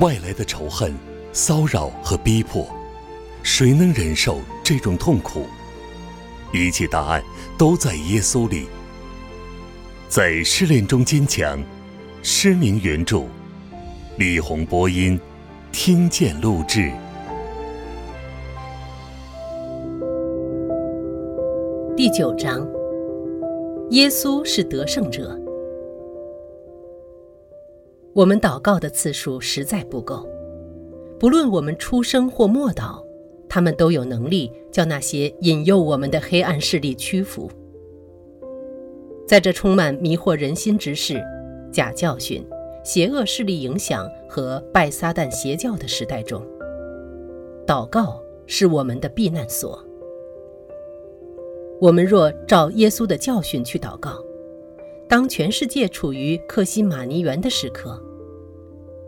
[0.00, 0.94] 外来的仇恨、
[1.32, 2.68] 骚扰和逼迫，
[3.42, 5.46] 谁能忍受这种痛苦？
[6.52, 7.22] 一切答案
[7.56, 8.66] 都在耶稣里。
[10.06, 11.58] 在失恋中坚强，
[12.22, 13.24] 失明原著，
[14.18, 15.18] 李红播音，
[15.72, 16.92] 听见录制。
[21.96, 22.68] 第九章，
[23.92, 25.45] 耶稣是得胜者。
[28.16, 30.26] 我们祷告的次数实在不够，
[31.20, 33.04] 不论我们出生或默祷，
[33.46, 37.50] 他们都有能力叫那些引诱我们的黑暗势力屈服。
[39.28, 41.22] 在这充满迷惑人心之事、
[41.70, 42.42] 假教训、
[42.82, 46.40] 邪恶势力影响和拜撒旦邪教的时代中，
[47.66, 49.78] 祷告是我们的避难所。
[51.82, 54.24] 我们若照耶稣的教训去祷告，
[55.06, 58.02] 当全世界处于克西马尼园的时刻，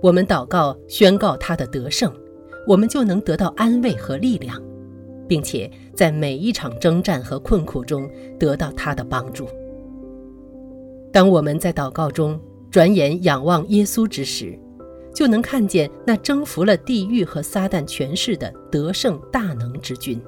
[0.00, 2.12] 我们祷告宣告他的得胜，
[2.66, 4.62] 我们就能得到安慰和力量，
[5.26, 9.48] 并且在每一场征战和困苦中得到他的帮助。
[11.12, 14.56] 当我们在祷告中转眼仰望耶稣之时，
[15.12, 20.20] 就能看见那征服了地狱和撒旦权势的得胜大能之君。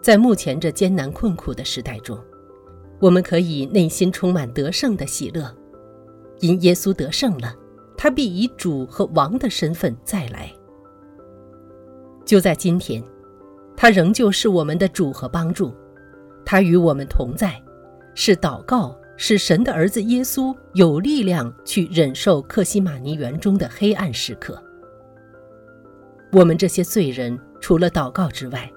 [0.00, 2.18] 在目前这艰难困苦的时代中，
[3.00, 5.54] 我们可以内心充满得胜的喜乐，
[6.40, 7.54] 因耶稣得胜了，
[7.96, 10.52] 他必以主和王的身份再来。
[12.24, 13.02] 就在今天，
[13.76, 15.74] 他仍旧是我们的主和帮助，
[16.44, 17.60] 他与我们同在，
[18.14, 24.62] 是祷告使神的儿子耶稣有力量去忍受克西马尼园中的黑暗时刻。
[26.30, 28.70] 我们这些罪人，除了祷告之外，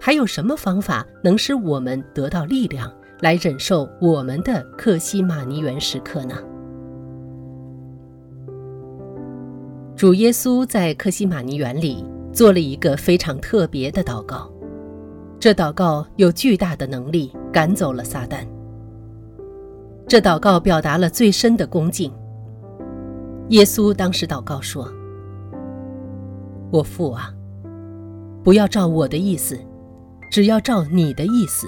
[0.00, 6.36] 还有什么方法能使我们得到力量，来忍受我们的克西马尼园时刻呢？
[9.98, 14.48] 主耶稣在克西马尼园里做了一个非常特别的祷告，
[15.40, 18.46] 这祷告有巨大的能力赶走了撒旦。
[20.06, 22.12] 这祷告表达了最深的恭敬。
[23.48, 24.88] 耶稣当时祷告说
[26.70, 27.34] ：“我父啊，
[28.44, 29.58] 不要照我的意思。”
[30.30, 31.66] 只要照你的意思。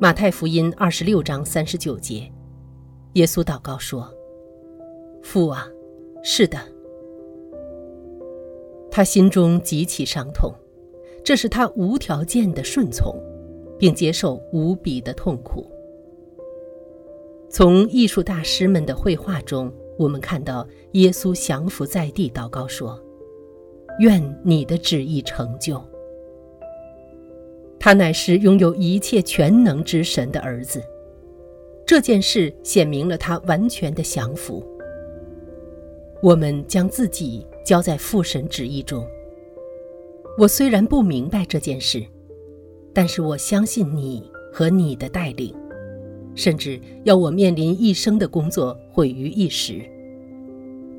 [0.00, 2.28] 马太福音二十六章三十九节，
[3.12, 4.12] 耶稣祷告说
[5.22, 5.68] ：“父啊，
[6.24, 6.58] 是的。”
[8.90, 10.52] 他心中极其伤痛，
[11.22, 13.14] 这是他无条件的顺从，
[13.78, 15.64] 并接受无比的痛苦。
[17.48, 23.00] 从艺术大师们的绘画中，我们看到耶稣降服在地，祷告说
[24.00, 25.80] ：“愿你的旨意成就。”
[27.78, 30.82] 他乃是拥有一切全能之神的儿子，
[31.86, 34.64] 这件事显明了他完全的降服。
[36.24, 39.06] 我们将自己交在父神旨意中。
[40.38, 42.02] 我虽然不明白这件事，
[42.94, 45.54] 但是我相信你和你的带领，
[46.34, 49.82] 甚至要我面临一生的工作毁于一时。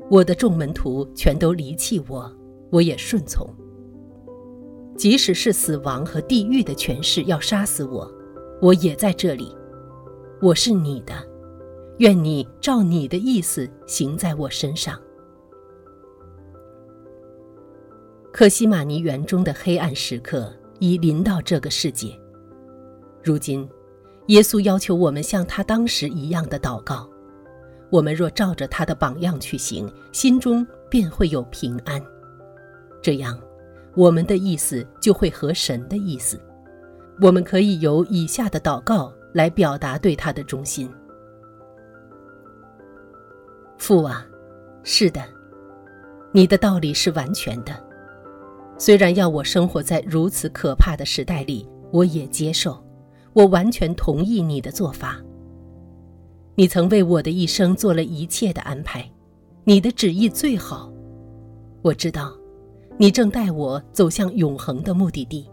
[0.08, 2.32] 我的众门徒全都离弃我，
[2.70, 3.44] 我也顺从。
[4.96, 8.08] 即使是死亡和地狱的权势要杀死我，
[8.62, 9.52] 我也在这里。
[10.40, 11.12] 我是你的，
[11.98, 14.96] 愿你照你的意思行在我身上。
[18.36, 22.14] 克西玛尼园中的黑暗时刻已临到这个世界。
[23.24, 23.66] 如今，
[24.26, 27.08] 耶稣要求我们像他当时一样的祷告。
[27.88, 31.98] 我们若照着他的榜样去行，心中便会有平安。
[33.00, 33.40] 这样。
[33.94, 36.38] 我们的意思就会合神的意思，
[37.22, 40.92] 我们可以由以下的祷告来表达对他的忠心。
[43.78, 44.26] 父啊，
[44.82, 45.24] 是的，
[46.32, 47.72] 你的道理是完全的，
[48.78, 52.82] 虽然要我生活在如此可怕的时代里，我也接受，
[53.32, 55.20] 我完全同意你的做法。
[56.54, 59.10] 你曾为我的一生做了一切的安排，
[59.64, 60.92] 你的旨意最好，
[61.82, 62.32] 我知道。
[62.98, 65.46] 你正带我走向永恒的目的地。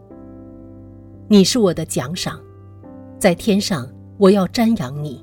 [1.27, 2.39] 你是我的奖赏，
[3.19, 3.85] 在天上
[4.17, 5.21] 我要瞻仰你，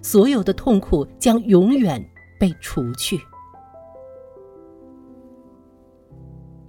[0.00, 2.02] 所有的痛苦将永远
[2.38, 3.20] 被除去。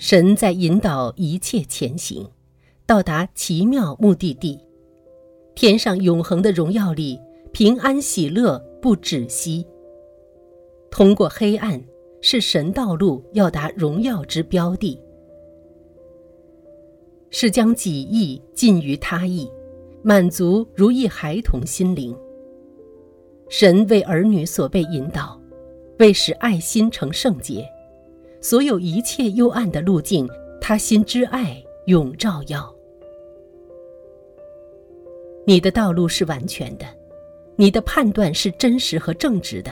[0.01, 2.27] 神在引导一切前行，
[2.87, 4.59] 到达奇妙目的地，
[5.53, 7.19] 天上永恒的荣耀里，
[7.51, 9.63] 平安喜乐不止息。
[10.89, 11.79] 通过黑暗。
[12.23, 15.01] 是神道路要达荣耀之标的，
[17.31, 19.49] 是将己意尽于他意，
[20.03, 22.15] 满足如意孩童心灵。
[23.49, 25.41] 神为儿女所被引导，
[25.97, 27.67] 为使爱心成圣洁，
[28.43, 30.27] 所有一切幽暗的路径，
[30.59, 32.75] 他心之爱永照耀。
[35.45, 36.85] 你的道路是完全的，
[37.55, 39.71] 你的判断是真实和正直的。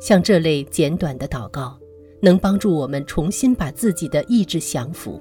[0.00, 1.78] 像这类简短的祷告，
[2.20, 5.20] 能帮助我们重新把自己的意志降服，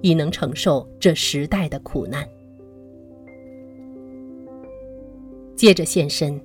[0.00, 2.24] 以能承受这时代的苦难。
[5.56, 6.40] 借着现身，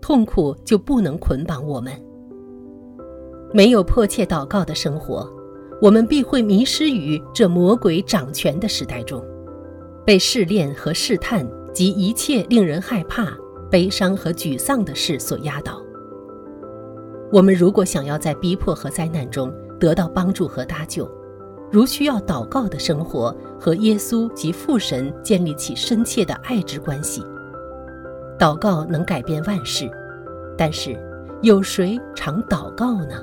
[0.00, 1.92] 痛苦就不能捆绑我们。
[3.54, 5.32] 没有迫切祷告的生活，
[5.80, 9.24] 我们必会迷失于这魔鬼掌权的时代中。
[10.04, 13.32] 被试炼和试探及一切令人害怕、
[13.70, 15.80] 悲伤和沮丧的事所压倒。
[17.30, 21.08] 我们如果想要在逼迫和灾难中得到帮助和搭救，
[21.70, 27.22] 如需要祷告的生活和耶稣及父神建立起深切的爱之关系。
[28.36, 29.88] 祷告能改变万事，
[30.58, 30.98] 但是
[31.40, 33.22] 有谁常祷告呢？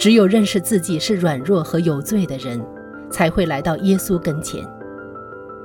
[0.00, 2.60] 只有认识自己是软弱和有罪的人。
[3.10, 4.64] 才会来到耶稣跟前，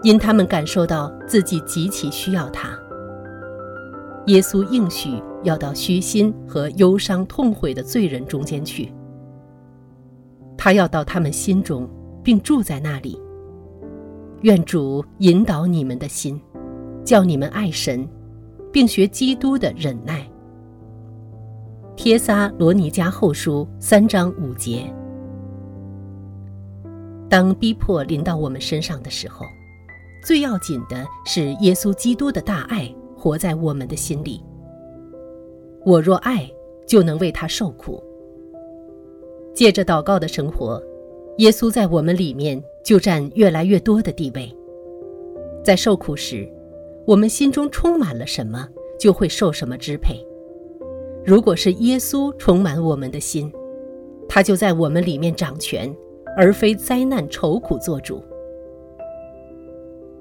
[0.02, 2.70] 因他们感受到自己极其需要他。
[4.26, 8.92] 耶稣应许要到虚心和忧伤痛悔的罪人中间去，
[10.58, 11.88] 他要到他们心中，
[12.24, 13.22] 并住在那里。
[14.42, 16.42] 愿主引导你们的心，
[17.04, 18.10] 叫你们爱神，
[18.72, 20.28] 并学基督的忍耐。
[21.96, 24.94] 帖撒罗尼迦后书三章五节。
[27.30, 29.46] 当逼迫临到我们身上的时候，
[30.26, 34.44] 最要紧的是耶稣基督的大爱活在我们的心里。
[35.86, 36.52] 我若爱，
[36.86, 38.04] 就能为他受苦。
[39.54, 40.84] 借着祷告的生活，
[41.38, 44.54] 耶稣在我们里面就占越来越多的地位。
[45.64, 46.48] 在受苦时，
[47.06, 48.68] 我们心中充满了什么，
[49.00, 50.25] 就会受什么支配。
[51.26, 53.52] 如果是耶稣充满我们的心，
[54.30, 55.94] 他就在我们里面掌权。
[56.38, 58.22] 而非灾难愁苦做主。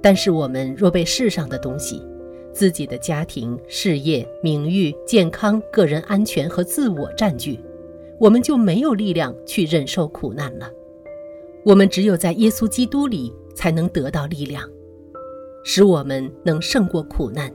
[0.01, 2.01] 但是我们若被世上的东西、
[2.53, 7.59] 自己的家庭、事业、名誉、健康、个人安全和自我占据，
[8.21, 10.71] 我们就没有力量去忍受苦难了。
[11.65, 14.71] 我们只有在耶稣基督里才能得到力量，
[15.65, 17.53] 使我们能胜过苦难。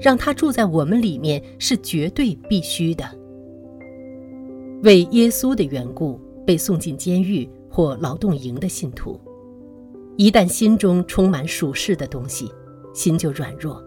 [0.00, 3.04] 让他住在我们里面是绝对必须的。
[4.82, 7.48] 为耶稣的缘故被送进监狱。
[7.70, 9.20] 或劳动营的信徒，
[10.16, 12.50] 一旦心中充满属世的东西，
[12.92, 13.80] 心就软弱，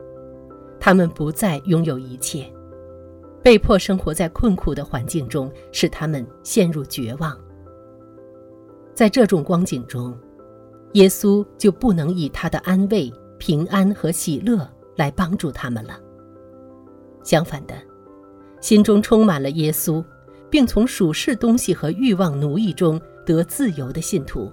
[0.80, 2.46] 他们不再拥有一切，
[3.44, 7.38] 被迫生活在困苦的环境中，使他们陷入绝望。
[8.94, 10.18] 在这种光景中，
[10.94, 14.66] 耶稣就不能以他的安慰、平安和喜乐
[15.02, 16.00] 来帮助他们了。
[17.24, 17.74] 相反的，
[18.62, 20.04] 心中充满了耶稣，
[20.50, 23.02] 并从属世东西和欲望奴役中。
[23.24, 24.52] 得自由的信徒，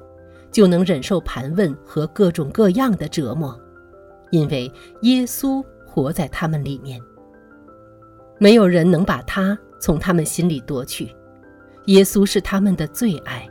[0.52, 3.58] 就能忍受盘问和各种各样的折磨，
[4.30, 7.00] 因为耶稣活在他们里面。
[8.38, 11.10] 没有人能把他从他们心里夺去。
[11.86, 13.48] 耶稣是他们的最爱。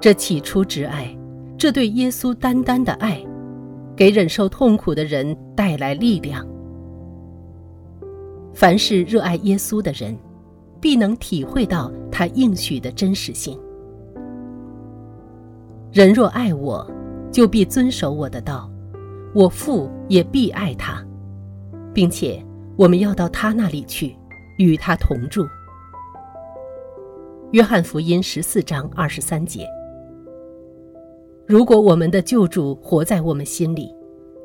[0.00, 1.14] 这起初之爱，
[1.58, 3.20] 这对耶稣单单的爱，
[3.96, 6.46] 给忍受痛苦的人带来力量。
[8.52, 10.16] 凡是热爱耶稣的人。
[10.84, 13.58] 必能体会到他应许的真实性。
[15.90, 16.86] 人若爱我，
[17.32, 18.70] 就必遵守我的道，
[19.34, 21.02] 我父也必爱他，
[21.94, 22.44] 并且
[22.76, 24.14] 我们要到他那里去，
[24.58, 25.46] 与他同住。
[27.52, 29.66] 约翰福音十四章二十三节。
[31.46, 33.94] 如果我们的救主活在我们心里，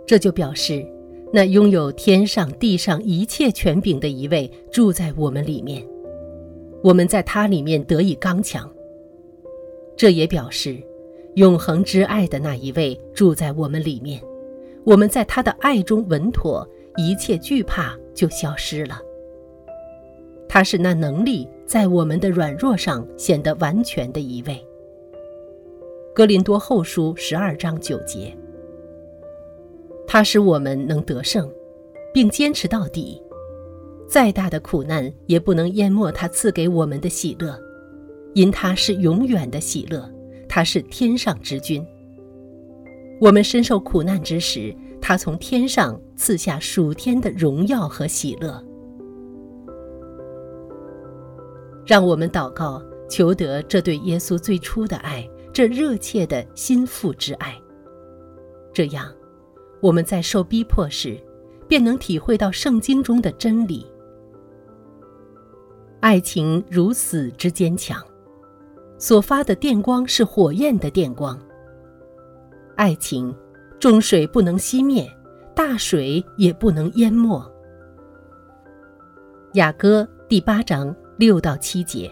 [0.06, 0.86] 这就表示
[1.32, 5.82] 那拥有天上地上一切权柄的一位住在我们里面。
[6.84, 8.70] 我们在他里面得以刚强。
[9.96, 10.78] 这也表示，
[11.36, 14.22] 永恒之爱的那一位住在我们里面，
[14.84, 19.00] 我们在他的爱中稳妥，一切惧怕就消失了。
[20.50, 24.66] 他是那能力在我们的软弱上显得完全的一位。
[26.20, 28.38] 格林多后书十二章九节，
[30.06, 31.50] 他使我们能得胜，
[32.14, 33.24] 并坚持到底。
[34.06, 37.58] 再大的苦难也不能淹没他赐给我们的喜乐，
[38.34, 40.12] 因他是永远的喜乐，
[40.50, 41.82] 他是天上之君。
[43.22, 48.62] 我们深受苦难之时，他从天上赐下属天的荣耀和喜乐。
[51.86, 55.26] 让我们祷告，求得这对耶稣最初的爱，
[55.60, 57.54] 这热切的心腹之爱。
[58.72, 59.14] 这样，
[59.82, 61.22] 我们在受逼迫时。
[61.68, 63.86] 便能体会到圣经中的真理。
[66.00, 68.02] 爱情如死之坚强，
[68.98, 71.38] 所发的电光是火焰的电光。
[72.76, 73.36] 爱情，
[73.80, 75.08] 重水不能熄灭，
[75.54, 77.46] 大水也不能淹没。
[79.54, 82.12] 雅歌第八章六到七节。